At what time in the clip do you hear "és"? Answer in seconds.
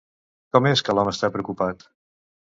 0.69-0.81